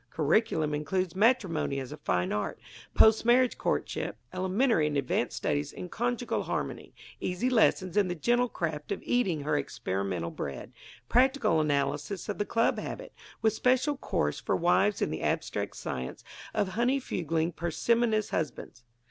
[0.09, 2.59] Curriculum includes Matrimony as a Fine Art,
[2.95, 8.49] Post Marriage Courtship, Elementary and Advanced Studies in Conjugal Harmony, Easy Lessons in the Gentle
[8.49, 10.73] Craft of Eating Her Experimental Bread,
[11.07, 16.23] Practical Analysis of the Club Habit, with special course for wives in the Abstract Science
[16.51, 18.83] of Honeyfugling Parsimonious Husbands.